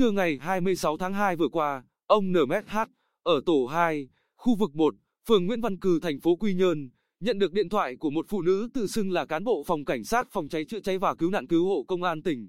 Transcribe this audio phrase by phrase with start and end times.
[0.00, 2.76] Trưa ngày 26 tháng 2 vừa qua, ông NMH,
[3.22, 4.94] ở tổ 2, khu vực 1,
[5.28, 8.42] phường Nguyễn Văn Cừ, thành phố Quy Nhơn, nhận được điện thoại của một phụ
[8.42, 11.30] nữ tự xưng là cán bộ phòng cảnh sát phòng cháy chữa cháy và cứu
[11.30, 12.48] nạn cứu hộ công an tỉnh.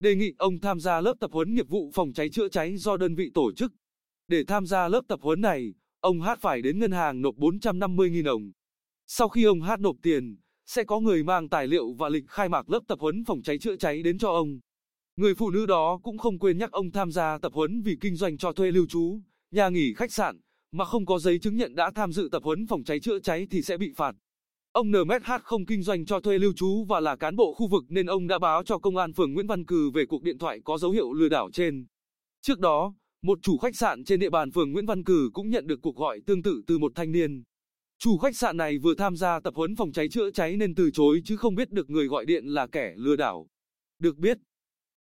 [0.00, 2.96] Đề nghị ông tham gia lớp tập huấn nghiệp vụ phòng cháy chữa cháy do
[2.96, 3.72] đơn vị tổ chức.
[4.28, 8.24] Để tham gia lớp tập huấn này, ông Hát phải đến ngân hàng nộp 450.000
[8.24, 8.52] đồng.
[9.06, 10.36] Sau khi ông Hát nộp tiền,
[10.66, 13.58] sẽ có người mang tài liệu và lịch khai mạc lớp tập huấn phòng cháy
[13.58, 14.60] chữa cháy đến cho ông.
[15.16, 18.16] Người phụ nữ đó cũng không quên nhắc ông tham gia tập huấn vì kinh
[18.16, 20.40] doanh cho thuê lưu trú, nhà nghỉ khách sạn,
[20.72, 23.46] mà không có giấy chứng nhận đã tham dự tập huấn phòng cháy chữa cháy
[23.50, 24.12] thì sẽ bị phạt.
[24.72, 27.84] Ông NMH không kinh doanh cho thuê lưu trú và là cán bộ khu vực
[27.88, 30.60] nên ông đã báo cho công an phường Nguyễn Văn Cừ về cuộc điện thoại
[30.64, 31.86] có dấu hiệu lừa đảo trên.
[32.42, 35.66] Trước đó, một chủ khách sạn trên địa bàn phường Nguyễn Văn Cừ cũng nhận
[35.66, 37.42] được cuộc gọi tương tự từ một thanh niên.
[37.98, 40.90] Chủ khách sạn này vừa tham gia tập huấn phòng cháy chữa cháy nên từ
[40.90, 43.46] chối chứ không biết được người gọi điện là kẻ lừa đảo.
[43.98, 44.38] Được biết,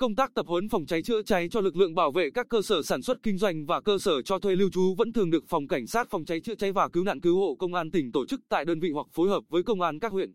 [0.03, 2.61] công tác tập huấn phòng cháy chữa cháy cho lực lượng bảo vệ các cơ
[2.61, 5.43] sở sản xuất kinh doanh và cơ sở cho thuê lưu trú vẫn thường được
[5.47, 8.11] phòng cảnh sát phòng cháy chữa cháy và cứu nạn cứu hộ công an tỉnh
[8.11, 10.33] tổ chức tại đơn vị hoặc phối hợp với công an các huyện,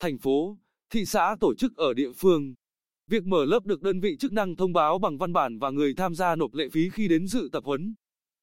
[0.00, 0.58] thành phố,
[0.90, 2.54] thị xã tổ chức ở địa phương.
[3.10, 5.94] Việc mở lớp được đơn vị chức năng thông báo bằng văn bản và người
[5.94, 7.94] tham gia nộp lệ phí khi đến dự tập huấn.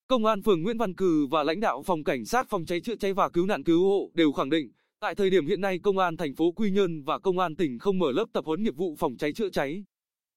[0.07, 2.95] Công an phường Nguyễn Văn Cừ và lãnh đạo phòng cảnh sát phòng cháy chữa
[2.95, 5.97] cháy và cứu nạn cứu hộ đều khẳng định, tại thời điểm hiện nay công
[5.97, 8.75] an thành phố Quy Nhơn và công an tỉnh không mở lớp tập huấn nghiệp
[8.75, 9.83] vụ phòng cháy chữa cháy.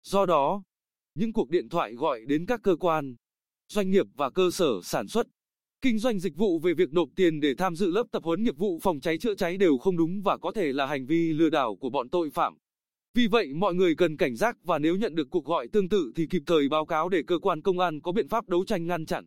[0.03, 0.63] Do đó,
[1.15, 3.15] những cuộc điện thoại gọi đến các cơ quan,
[3.67, 5.27] doanh nghiệp và cơ sở sản xuất,
[5.81, 8.57] kinh doanh dịch vụ về việc nộp tiền để tham dự lớp tập huấn nghiệp
[8.57, 11.49] vụ phòng cháy chữa cháy đều không đúng và có thể là hành vi lừa
[11.49, 12.57] đảo của bọn tội phạm.
[13.13, 16.11] Vì vậy mọi người cần cảnh giác và nếu nhận được cuộc gọi tương tự
[16.15, 18.87] thì kịp thời báo cáo để cơ quan công an có biện pháp đấu tranh
[18.87, 19.25] ngăn chặn.